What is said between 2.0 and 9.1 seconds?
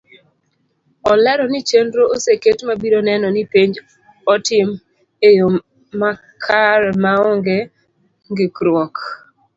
oseket mabiro neno ni penj otim eyo makre maonge ngikruok.